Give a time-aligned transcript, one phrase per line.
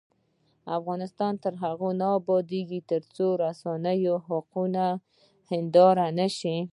[0.77, 4.63] افغانستان تر هغو نه ابادیږي، ترڅو رسنۍ د حقایقو
[5.51, 6.57] هنداره نشي.